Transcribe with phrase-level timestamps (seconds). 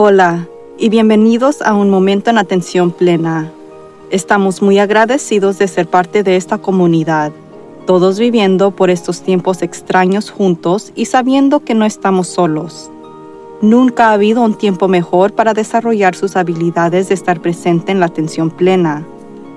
[0.00, 0.46] Hola
[0.78, 3.50] y bienvenidos a un momento en atención plena.
[4.10, 7.32] Estamos muy agradecidos de ser parte de esta comunidad,
[7.84, 12.92] todos viviendo por estos tiempos extraños juntos y sabiendo que no estamos solos.
[13.60, 18.06] Nunca ha habido un tiempo mejor para desarrollar sus habilidades de estar presente en la
[18.06, 19.04] atención plena.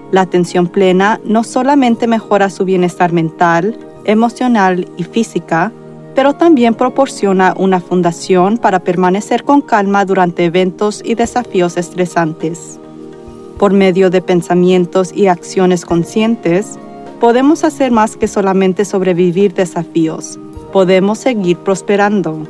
[0.10, 5.71] La atención plena no solamente mejora su bienestar mental, emocional y física,
[6.15, 12.79] pero también proporciona una fundación para permanecer con calma durante eventos y desafíos estresantes.
[13.57, 16.79] Por medio de pensamientos y acciones conscientes,
[17.20, 20.39] podemos hacer más que solamente sobrevivir desafíos,
[20.74, 22.48] podemos seguir prosperando.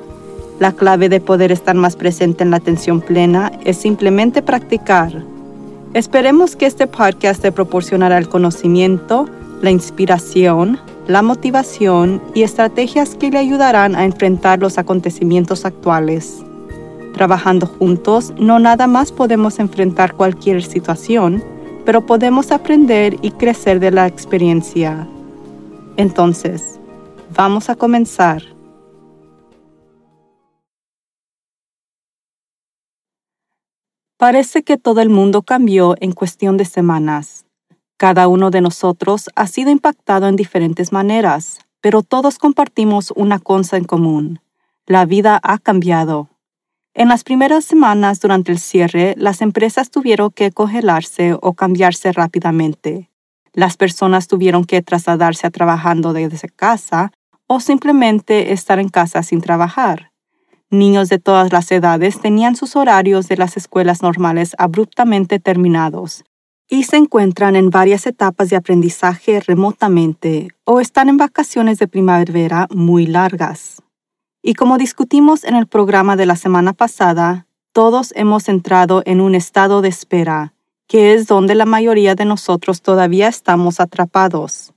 [0.59, 5.23] La clave de poder estar más presente en la atención plena es simplemente practicar.
[5.93, 9.27] Esperemos que este podcast te proporcionará el conocimiento,
[9.61, 16.43] la inspiración, la motivación y estrategias que le ayudarán a enfrentar los acontecimientos actuales.
[17.13, 21.43] Trabajando juntos, no nada más podemos enfrentar cualquier situación,
[21.85, 25.07] pero podemos aprender y crecer de la experiencia.
[25.97, 26.79] Entonces,
[27.35, 28.43] vamos a comenzar.
[34.17, 37.45] Parece que todo el mundo cambió en cuestión de semanas.
[38.01, 43.77] Cada uno de nosotros ha sido impactado en diferentes maneras, pero todos compartimos una cosa
[43.77, 44.39] en común.
[44.87, 46.27] La vida ha cambiado.
[46.95, 53.11] En las primeras semanas durante el cierre, las empresas tuvieron que congelarse o cambiarse rápidamente.
[53.53, 57.11] Las personas tuvieron que trasladarse a trabajando desde casa
[57.45, 60.11] o simplemente estar en casa sin trabajar.
[60.71, 66.23] Niños de todas las edades tenían sus horarios de las escuelas normales abruptamente terminados
[66.73, 72.67] y se encuentran en varias etapas de aprendizaje remotamente o están en vacaciones de primavera
[72.71, 73.81] muy largas.
[74.41, 79.35] Y como discutimos en el programa de la semana pasada, todos hemos entrado en un
[79.35, 80.53] estado de espera,
[80.87, 84.73] que es donde la mayoría de nosotros todavía estamos atrapados.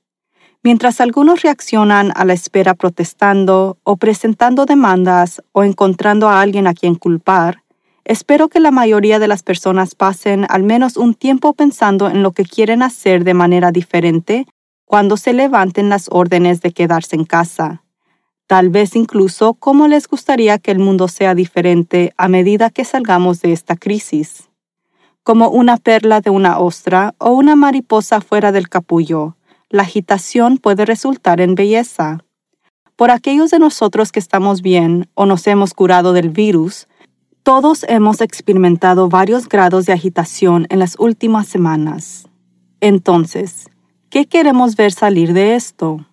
[0.64, 6.74] Mientras algunos reaccionan a la espera protestando o presentando demandas o encontrando a alguien a
[6.74, 7.63] quien culpar,
[8.04, 12.32] Espero que la mayoría de las personas pasen al menos un tiempo pensando en lo
[12.32, 14.46] que quieren hacer de manera diferente
[14.84, 17.82] cuando se levanten las órdenes de quedarse en casa.
[18.46, 23.40] Tal vez incluso cómo les gustaría que el mundo sea diferente a medida que salgamos
[23.40, 24.50] de esta crisis.
[25.22, 29.36] Como una perla de una ostra o una mariposa fuera del capullo,
[29.70, 32.18] la agitación puede resultar en belleza.
[32.96, 36.86] Por aquellos de nosotros que estamos bien o nos hemos curado del virus,
[37.44, 42.26] todos hemos experimentado varios grados de agitación en las últimas semanas.
[42.80, 43.68] Entonces,
[44.08, 46.06] ¿qué queremos ver salir de esto?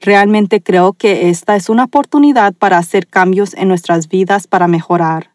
[0.00, 5.32] Realmente creo que esta es una oportunidad para hacer cambios en nuestras vidas para mejorar.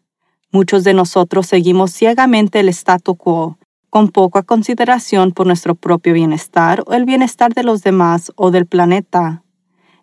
[0.50, 3.56] Muchos de nosotros seguimos ciegamente el statu quo,
[3.90, 8.66] con poca consideración por nuestro propio bienestar o el bienestar de los demás o del
[8.66, 9.43] planeta.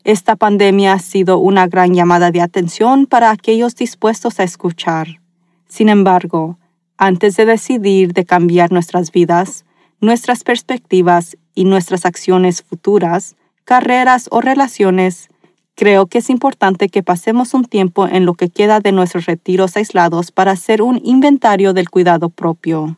[0.03, 5.21] Esta pandemia ha sido una gran llamada de atención para aquellos dispuestos a escuchar.
[5.67, 6.57] Sin embargo,
[6.97, 9.65] antes de decidir de cambiar nuestras vidas,
[9.99, 15.29] nuestras perspectivas y nuestras acciones futuras, carreras o relaciones,
[15.75, 19.77] creo que es importante que pasemos un tiempo en lo que queda de nuestros retiros
[19.77, 22.97] aislados para hacer un inventario del cuidado propio.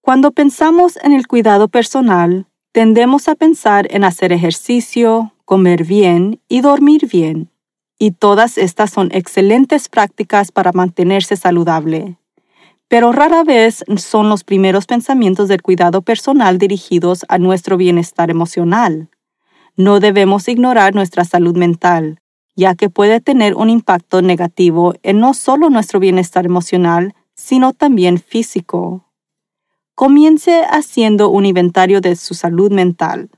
[0.00, 6.60] Cuando pensamos en el cuidado personal, tendemos a pensar en hacer ejercicio, comer bien y
[6.60, 7.50] dormir bien.
[7.98, 12.18] Y todas estas son excelentes prácticas para mantenerse saludable.
[12.88, 19.08] Pero rara vez son los primeros pensamientos del cuidado personal dirigidos a nuestro bienestar emocional.
[19.76, 22.20] No debemos ignorar nuestra salud mental,
[22.56, 28.18] ya que puede tener un impacto negativo en no solo nuestro bienestar emocional, sino también
[28.18, 29.04] físico.
[29.94, 33.30] Comience haciendo un inventario de su salud mental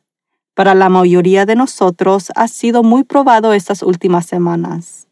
[0.58, 5.06] para la mayoría de nosotros ha sido muy probado estas últimas semanas.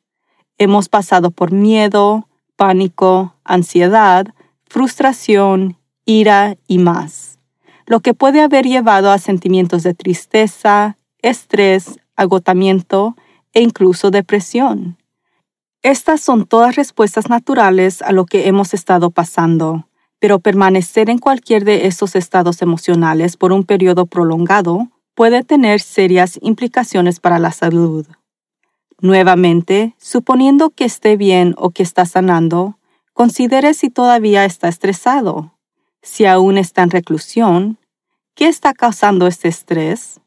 [0.59, 2.27] Hemos pasado por miedo,
[2.57, 4.27] pánico, ansiedad,
[4.65, 7.39] frustración, ira y más,
[7.87, 13.15] lo que puede haber llevado a sentimientos de tristeza, estrés, agotamiento
[13.53, 14.99] e incluso depresión.
[15.81, 19.87] Estas son todas respuestas naturales a lo que hemos estado pasando,
[20.19, 26.39] pero permanecer en cualquier de estos estados emocionales por un periodo prolongado puede tener serias
[26.43, 28.07] implicaciones para la salud.
[29.01, 32.79] Nuevamente, suponiendo que esté bien o que está sanando,
[33.15, 35.55] considere si todavía está estresado.
[36.03, 37.79] Si aún está en reclusión,
[38.35, 40.21] ¿qué está causando este estrés?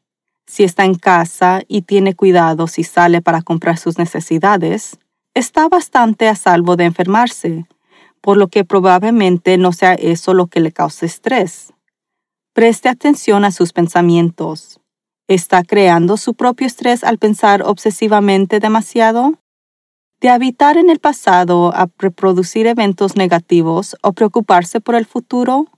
[0.46, 4.98] Si está en casa y tiene cuidado si sale para comprar sus necesidades,
[5.34, 7.66] está bastante a salvo de enfermarse,
[8.20, 11.72] por lo que probablemente no sea eso lo que le cause estrés.
[12.52, 14.79] Preste atención a sus pensamientos.
[15.30, 19.34] ¿Está creando su propio estrés al pensar obsesivamente demasiado?
[20.20, 25.68] De habitar en el pasado a reproducir eventos negativos o preocuparse por el futuro?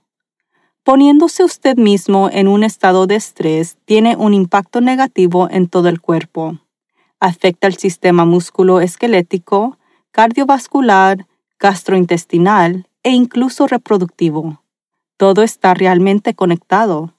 [0.81, 6.01] Poniéndose usted mismo en un estado de estrés tiene un impacto negativo en todo el
[6.01, 6.57] cuerpo.
[7.19, 9.77] Afecta el sistema músculo-esquelético,
[10.09, 11.27] cardiovascular,
[11.59, 14.63] gastrointestinal e incluso reproductivo.
[15.15, 17.13] Todo está realmente conectado.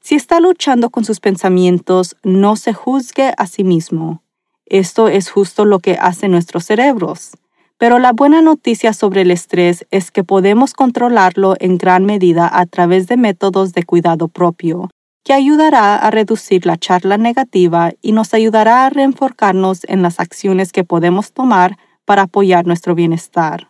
[0.00, 4.22] Si está luchando con sus pensamientos, no se juzgue a sí mismo.
[4.66, 7.32] Esto es justo lo que hacen nuestros cerebros.
[7.78, 12.66] Pero la buena noticia sobre el estrés es que podemos controlarlo en gran medida a
[12.66, 14.90] través de métodos de cuidado propio,
[15.24, 20.72] que ayudará a reducir la charla negativa y nos ayudará a reenfocarnos en las acciones
[20.72, 23.68] que podemos tomar para apoyar nuestro bienestar.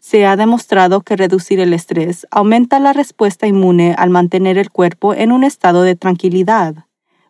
[0.00, 5.14] Se ha demostrado que reducir el estrés aumenta la respuesta inmune al mantener el cuerpo
[5.14, 6.86] en un estado de tranquilidad.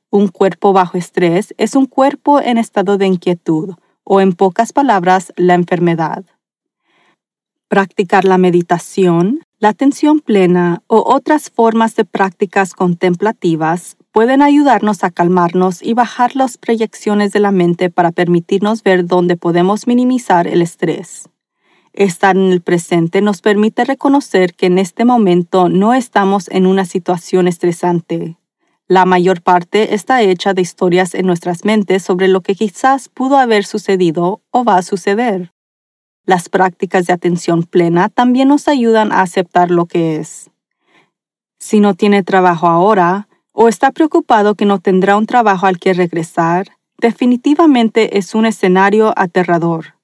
[0.08, 3.75] Un cuerpo bajo estrés es un cuerpo en estado de inquietud,
[4.05, 6.25] o en pocas palabras, la enfermedad.
[7.69, 15.11] Practicar la meditación, la atención plena o otras formas de prácticas contemplativas pueden ayudarnos a
[15.11, 20.62] calmarnos y bajar las proyecciones de la mente para permitirnos ver dónde podemos minimizar el
[20.62, 21.28] estrés.
[21.92, 26.84] Estar en el presente nos permite reconocer que en este momento no estamos en una
[26.84, 28.37] situación estresante.
[28.87, 33.38] La mayor parte está hecha de historias en nuestras mentes sobre lo que quizás pudo
[33.38, 35.52] haber sucedido o va a suceder.
[36.25, 40.50] Las prácticas de atención plena también nos ayudan a aceptar lo que es.
[41.58, 45.93] Si no tiene trabajo ahora o está preocupado que no tendrá un trabajo al que
[45.93, 50.00] regresar, definitivamente es un escenario aterrador.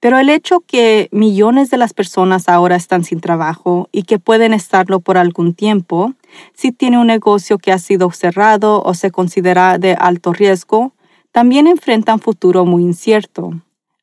[0.00, 4.52] Pero el hecho que millones de las personas ahora están sin trabajo y que pueden
[4.52, 6.12] estarlo por algún tiempo,
[6.54, 10.92] si tiene un negocio que ha sido cerrado o se considera de alto riesgo,
[11.32, 13.52] también enfrenta un futuro muy incierto.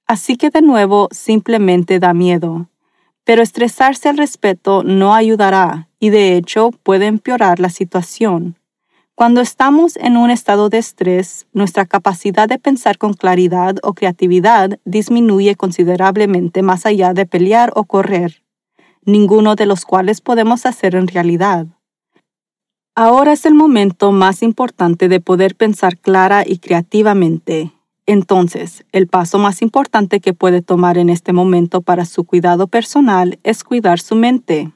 [0.07, 2.67] Así que de nuevo simplemente da miedo.
[3.23, 8.57] Pero estresarse al respecto no ayudará y de hecho puede empeorar la situación.
[9.15, 14.79] Cuando estamos en un estado de estrés, nuestra capacidad de pensar con claridad o creatividad
[14.85, 18.43] disminuye considerablemente más allá de pelear o correr,
[19.05, 21.67] ninguno de los cuales podemos hacer en realidad.
[22.95, 27.71] Ahora es el momento más importante de poder pensar clara y creativamente.
[28.07, 33.37] Entonces, el paso más importante que puede tomar en este momento para su cuidado personal
[33.43, 34.71] es cuidar su mente.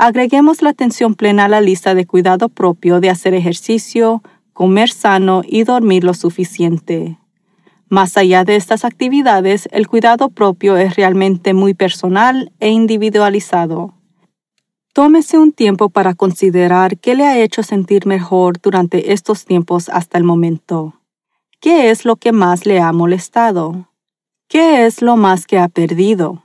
[0.00, 4.22] Agreguemos la atención plena a la lista de cuidado propio de hacer ejercicio,
[4.52, 7.18] comer sano y dormir lo suficiente.
[7.88, 13.92] Más allá de estas actividades, el cuidado propio es realmente muy personal e individualizado.
[14.92, 20.16] Tómese un tiempo para considerar qué le ha hecho sentir mejor durante estos tiempos hasta
[20.16, 20.94] el momento.
[21.60, 23.88] ¿Qué es lo que más le ha molestado?
[24.46, 26.44] ¿Qué es lo más que ha perdido?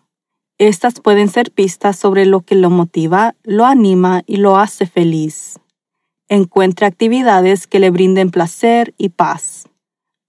[0.65, 5.59] Estas pueden ser pistas sobre lo que lo motiva, lo anima y lo hace feliz.
[6.29, 9.67] Encuentre actividades que le brinden placer y paz.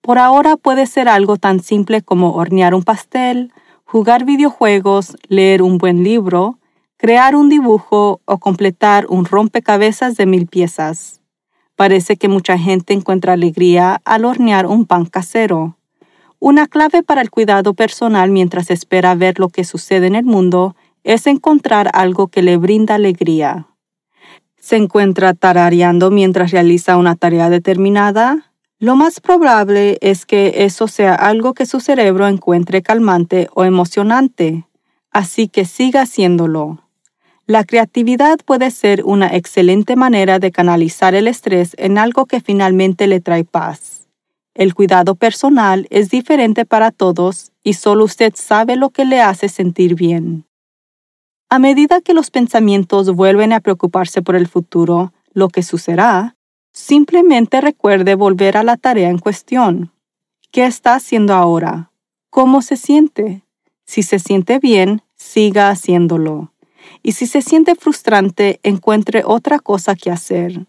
[0.01, 3.53] Por ahora puede ser algo tan simple como hornear un pastel,
[3.85, 6.59] jugar videojuegos, leer un buen libro,
[6.97, 11.21] crear un dibujo o completar un rompecabezas de mil piezas.
[11.77, 15.77] Parece que mucha gente encuentra alegría al hornear un pan casero.
[16.47, 20.77] Una clave para el cuidado personal mientras espera ver lo que sucede en el mundo
[21.03, 23.69] es encontrar algo que le brinda alegría.
[24.61, 28.53] ¿Se encuentra tarareando mientras realiza una tarea determinada?
[28.79, 34.67] Lo más probable es que eso sea algo que su cerebro encuentre calmante o emocionante,
[35.11, 36.83] así que siga haciéndolo.
[37.47, 43.07] La creatividad puede ser una excelente manera de canalizar el estrés en algo que finalmente
[43.07, 43.94] le trae paz.
[44.55, 49.49] El cuidado personal es diferente para todos y solo usted sabe lo que le hace
[49.49, 50.47] sentir bien.
[51.49, 56.37] A medida que los pensamientos vuelven a preocuparse por el futuro, lo que sucederá,
[56.73, 59.93] simplemente recuerde volver a la tarea en cuestión.
[60.53, 61.91] ¿Qué está haciendo ahora?
[62.31, 63.43] ¿Cómo se siente?
[63.85, 66.53] Si se siente bien, siga haciéndolo.
[67.03, 70.67] Y si se siente frustrante, encuentre otra cosa que hacer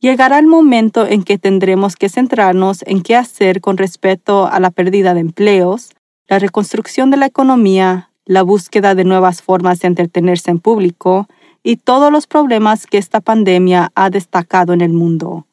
[0.00, 4.70] llegará el momento en que tendremos que centrarnos en qué hacer con respecto a la
[4.70, 5.90] pérdida de empleos,
[6.28, 11.26] la reconstrucción de la economía, la búsqueda de nuevas formas de entretenerse en público
[11.62, 15.46] y todos los problemas que esta pandemia ha destacado en el mundo,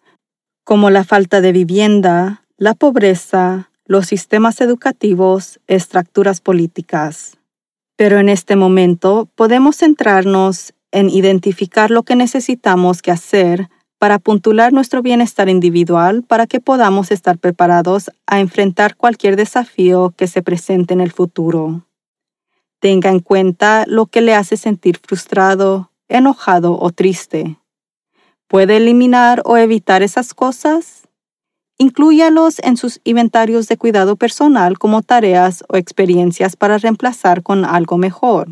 [0.64, 7.38] como la falta de vivienda, la pobreza, los sistemas educativos, estructuras políticas.
[7.96, 13.70] Pero en este momento podemos centrarnos en identificar lo que necesitamos que hacer
[14.06, 20.28] para puntular nuestro bienestar individual para que podamos estar preparados a enfrentar cualquier desafío que
[20.28, 21.88] se presente en el futuro.
[22.80, 27.58] Tenga en cuenta lo que le hace sentir frustrado, enojado o triste.
[28.48, 31.08] ¿Puede eliminar o evitar esas cosas?
[31.80, 37.98] Inclúyalos en sus inventarios de cuidado personal como tareas o experiencias para reemplazar con algo
[37.98, 38.50] mejor.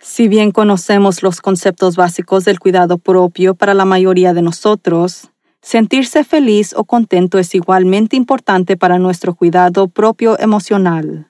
[0.00, 6.22] Si bien conocemos los conceptos básicos del cuidado propio para la mayoría de nosotros, sentirse
[6.22, 11.28] feliz o contento es igualmente importante para nuestro cuidado propio emocional.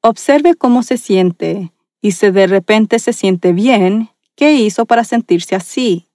[0.00, 5.54] Observe cómo se siente y si de repente se siente bien, ¿qué hizo para sentirse
[5.54, 6.08] así?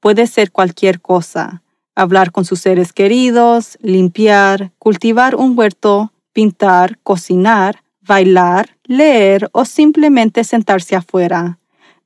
[0.00, 1.62] Puede ser cualquier cosa.
[1.94, 10.42] Hablar con sus seres queridos, limpiar, cultivar un huerto, pintar, cocinar, bailar, leer o simplemente
[10.42, 11.58] sentarse afuera.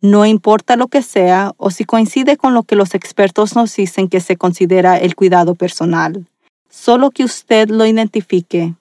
[0.02, 4.09] No importa lo que sea o si coincide con lo que los expertos nos dicen
[4.09, 6.26] que se considera el cuidado personal.
[6.68, 8.75] Solo que usted lo identifique.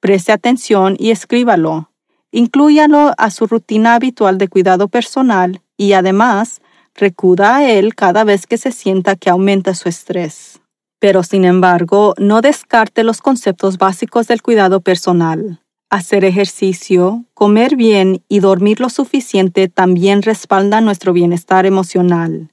[0.00, 1.90] Preste atención y escríbalo.
[2.30, 6.62] Inclúyalo a su rutina habitual de cuidado personal y además
[6.94, 10.60] recuda a él cada vez que se sienta que aumenta su estrés.
[11.00, 15.61] Pero sin embargo, no descarte los conceptos básicos del cuidado personal.
[15.92, 22.50] Hacer ejercicio, comer bien y dormir lo suficiente también respaldan nuestro bienestar emocional.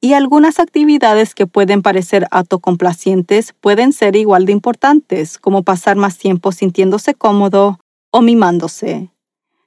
[0.00, 6.18] Y algunas actividades que pueden parecer autocomplacientes pueden ser igual de importantes, como pasar más
[6.18, 7.78] tiempo sintiéndose cómodo
[8.10, 9.12] o mimándose.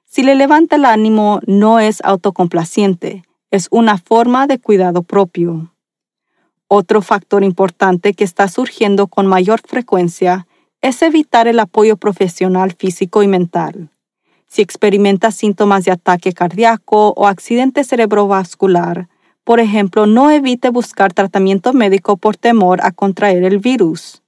[0.04, 5.72] Si le levanta el ánimo, no es autocomplaciente, es una forma de cuidado propio.
[6.68, 10.46] Otro factor importante que está surgiendo con mayor frecuencia
[10.80, 13.90] es evitar el apoyo profesional físico y mental.
[14.46, 19.08] Si experimenta síntomas de ataque cardíaco o accidente cerebrovascular,
[19.44, 24.22] por ejemplo, no evite buscar tratamiento médico por temor a contraer el virus.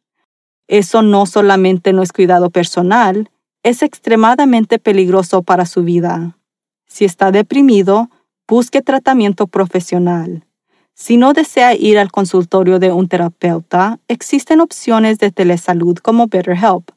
[0.69, 3.31] Eso no solamente no es cuidado personal,
[3.63, 6.37] es extremadamente peligroso para su vida.
[6.87, 8.11] Si está deprimido,
[8.47, 10.45] busque tratamiento profesional.
[11.01, 16.91] Si no desea ir al consultorio de un terapeuta, existen opciones de telesalud como BetterHelp.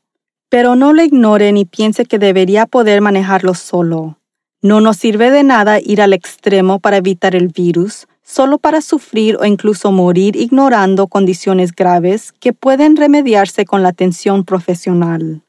[0.49, 4.17] Pero no lo ignore ni piense que debería poder manejarlo solo.
[4.63, 9.37] No nos sirve de nada ir al extremo para evitar el virus, solo para sufrir
[9.37, 15.43] o incluso morir ignorando condiciones graves que pueden remediarse con la atención profesional.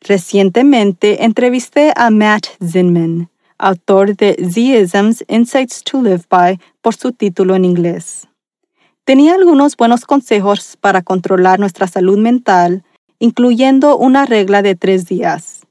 [0.00, 3.28] Recientemente entrevisté a Matt Zinman,
[3.60, 8.26] autor de Z-Isms Insights to Live By por su título en inglés.
[9.04, 12.84] Tenía algunos buenos consejos para controlar nuestra salud mental,
[13.18, 15.66] incluyendo una regla de tres días.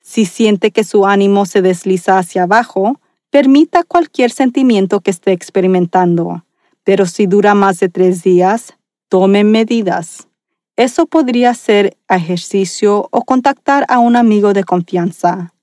[0.00, 6.44] Si siente que su ánimo se desliza hacia abajo, permita cualquier sentimiento que esté experimentando,
[6.84, 8.74] pero si dura más de tres días,
[9.08, 10.28] tome medidas.
[10.76, 15.53] Eso podría ser ejercicio o contactar a un amigo de confianza.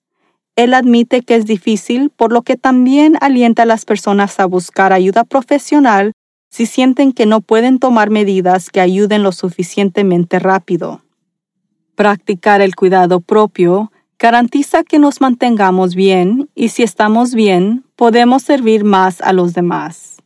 [0.61, 4.93] Él admite que es difícil, por lo que también alienta a las personas a buscar
[4.93, 6.11] ayuda profesional
[6.51, 11.01] si sienten que no pueden tomar medidas que ayuden lo suficientemente rápido.
[11.95, 18.83] Practicar el cuidado propio garantiza que nos mantengamos bien y si estamos bien, podemos servir
[18.83, 20.17] más a los demás.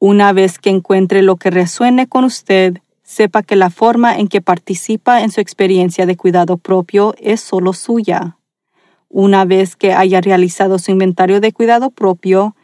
[0.00, 4.40] Una vez que encuentre lo que resuene con usted, sepa que la forma en que
[4.40, 8.38] participa en su experiencia de cuidado propio es solo suya.
[9.16, 12.56] Una vez que haya realizado su inventario de cuidado propio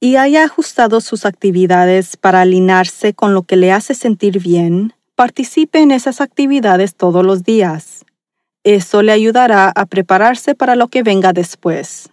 [0.00, 5.80] y haya ajustado sus actividades para alinearse con lo que le hace sentir bien, participe
[5.80, 8.06] en esas actividades todos los días.
[8.64, 12.08] Eso le ayudará a prepararse para lo que venga después.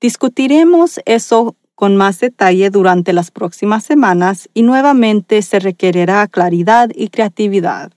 [0.00, 7.08] Discutiremos eso con más detalle durante las próximas semanas y nuevamente se requerirá claridad y
[7.08, 7.90] creatividad.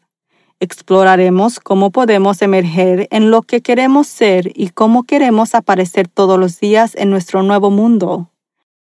[0.64, 6.62] Exploraremos cómo podemos emerger en lo que queremos ser y cómo queremos aparecer todos los
[6.62, 8.30] días en nuestro nuevo mundo.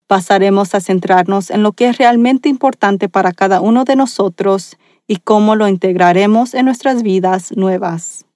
[0.06, 4.78] Pasaremos a centrarnos en lo que es realmente importante para cada uno de nosotros
[5.08, 8.28] y cómo lo integraremos en nuestras vidas nuevas.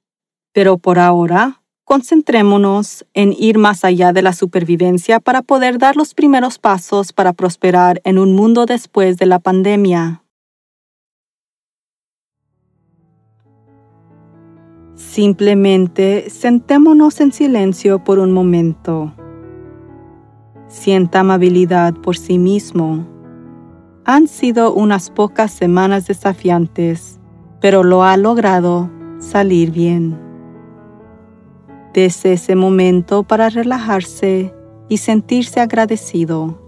[0.52, 6.16] Pero por ahora, concentrémonos en ir más allá de la supervivencia para poder dar los
[6.16, 10.24] primeros pasos para prosperar en un mundo después de la pandemia.
[15.10, 19.14] Simplemente sentémonos en silencio por un momento.
[20.68, 23.08] Sienta amabilidad por sí mismo.
[24.04, 27.20] Han sido unas pocas semanas desafiantes,
[27.62, 30.20] pero lo ha logrado salir bien.
[31.94, 34.54] Dese ese momento para relajarse
[34.90, 36.62] y sentirse agradecido.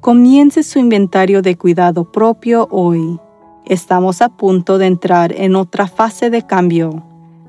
[0.00, 3.18] Comience su inventario de cuidado propio hoy.
[3.66, 7.02] Estamos a punto de entrar en otra fase de cambio,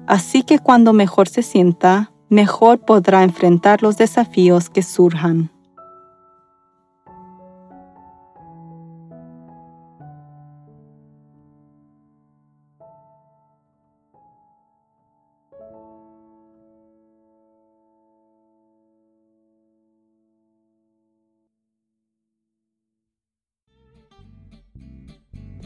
[0.07, 5.51] así que cuando mejor se sienta, mejor podrá enfrentar los desafíos que surjan.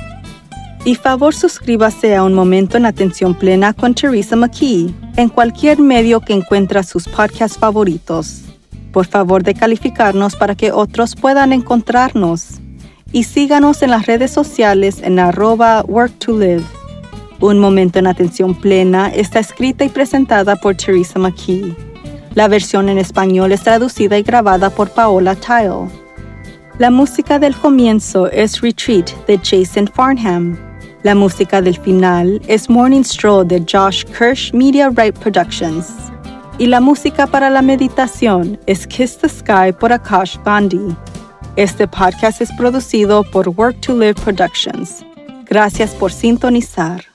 [0.84, 6.20] Y favor suscríbase a Un Momento en Atención Plena con Teresa McKee en cualquier medio
[6.20, 8.42] que encuentra sus podcasts favoritos.
[8.92, 12.60] Por favor de calificarnos para que otros puedan encontrarnos.
[13.12, 16.62] Y síganos en las redes sociales en arroba work to live.
[17.40, 21.89] Un Momento en Atención Plena está escrita y presentada por Teresa McKee.
[22.34, 25.88] La versión en español es traducida y grabada por Paola Tile.
[26.78, 30.56] La música del comienzo es Retreat de Jason Farnham.
[31.02, 35.92] La música del final es Morning Stroll de Josh Kirsch Media Right Productions.
[36.58, 40.94] Y la música para la meditación es Kiss the Sky por Akash Gandhi.
[41.56, 45.04] Este podcast es producido por Work to Live Productions.
[45.46, 47.09] Gracias por sintonizar.